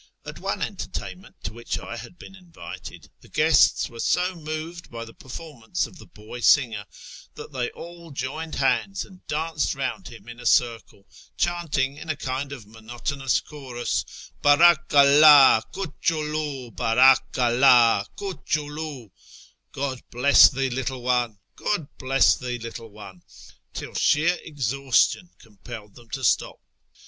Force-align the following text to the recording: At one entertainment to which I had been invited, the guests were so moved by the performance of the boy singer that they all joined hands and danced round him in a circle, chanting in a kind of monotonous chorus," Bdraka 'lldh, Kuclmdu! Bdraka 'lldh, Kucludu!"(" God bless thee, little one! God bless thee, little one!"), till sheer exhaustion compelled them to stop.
At 0.25 0.39
one 0.39 0.63
entertainment 0.63 1.35
to 1.43 1.53
which 1.53 1.77
I 1.77 1.95
had 1.95 2.17
been 2.17 2.33
invited, 2.35 3.11
the 3.21 3.27
guests 3.29 3.87
were 3.87 3.99
so 3.99 4.33
moved 4.33 4.89
by 4.89 5.05
the 5.05 5.13
performance 5.13 5.85
of 5.85 5.99
the 5.99 6.07
boy 6.07 6.39
singer 6.39 6.87
that 7.35 7.51
they 7.51 7.69
all 7.69 8.09
joined 8.09 8.55
hands 8.55 9.05
and 9.05 9.23
danced 9.27 9.75
round 9.75 10.07
him 10.07 10.27
in 10.27 10.39
a 10.39 10.45
circle, 10.47 11.05
chanting 11.37 11.97
in 11.97 12.09
a 12.09 12.15
kind 12.15 12.51
of 12.51 12.65
monotonous 12.65 13.41
chorus," 13.41 14.03
Bdraka 14.43 15.03
'lldh, 15.05 15.71
Kuclmdu! 15.71 16.71
Bdraka 16.71 17.25
'lldh, 17.59 18.07
Kucludu!"(" 18.17 19.11
God 19.71 20.01
bless 20.09 20.49
thee, 20.49 20.71
little 20.71 21.03
one! 21.03 21.37
God 21.55 21.87
bless 21.99 22.35
thee, 22.35 22.57
little 22.57 22.89
one!"), 22.89 23.21
till 23.75 23.93
sheer 23.93 24.39
exhaustion 24.43 25.29
compelled 25.37 25.93
them 25.93 26.09
to 26.09 26.23
stop. 26.23 26.55